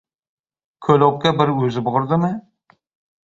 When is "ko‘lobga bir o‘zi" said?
0.85-1.83